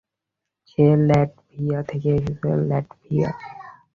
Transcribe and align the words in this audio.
সে 0.69 0.85
Latvia 1.07 1.79
থেকে 1.89 2.09
এসেছে, 2.17 2.49
Latvia. 2.69 3.29